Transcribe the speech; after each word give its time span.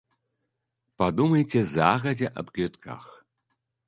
Падумайце 1.03 1.61
загадзя 1.75 2.29
аб 2.43 2.47
квітках. 2.57 3.03